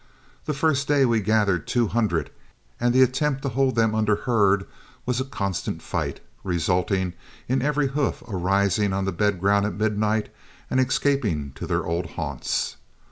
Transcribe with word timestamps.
The 0.45 0.55
first 0.55 0.87
day 0.87 1.05
we 1.05 1.19
gathered 1.19 1.67
two 1.67 1.85
hundred, 1.89 2.31
and 2.79 2.91
the 2.91 3.03
attempt 3.03 3.43
to 3.43 3.49
hold 3.49 3.75
them 3.75 3.93
under 3.93 4.15
herd 4.15 4.65
was 5.05 5.21
a 5.21 5.23
constant 5.23 5.79
fight, 5.83 6.21
resulting 6.43 7.13
in 7.47 7.61
every 7.61 7.89
hoof 7.89 8.23
arising 8.27 8.93
on 8.93 9.05
the 9.05 9.11
bed 9.11 9.39
ground 9.39 9.67
at 9.67 9.75
midnight 9.75 10.29
and 10.71 10.79
escaping 10.79 11.51
to 11.53 11.67
their 11.67 11.83
old 11.85 12.07
haunts. 12.17 12.77